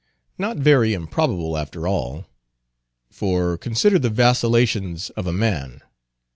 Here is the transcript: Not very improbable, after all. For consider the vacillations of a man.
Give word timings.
Not 0.35 0.57
very 0.57 0.95
improbable, 0.95 1.55
after 1.59 1.87
all. 1.87 2.25
For 3.11 3.55
consider 3.55 3.99
the 3.99 4.09
vacillations 4.09 5.11
of 5.11 5.27
a 5.27 5.31
man. 5.31 5.81